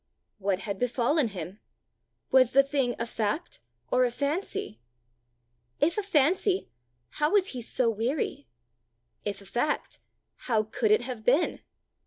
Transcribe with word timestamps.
What 0.39 0.61
had 0.61 0.79
befallen 0.79 1.27
him? 1.27 1.59
Was 2.31 2.53
the 2.53 2.63
thing 2.63 2.95
a 2.97 3.05
fact 3.05 3.59
or 3.91 4.03
a 4.03 4.09
fancy? 4.09 4.79
If 5.79 5.95
a 5.95 6.01
fancy, 6.01 6.71
how 7.21 7.33
was 7.33 7.49
he 7.49 7.61
so 7.61 7.87
weary? 7.87 8.47
If 9.25 9.41
a 9.41 9.45
fact, 9.45 9.99
how 10.37 10.63
could 10.63 10.89
it 10.89 11.01
have 11.01 11.23
been? 11.23 11.59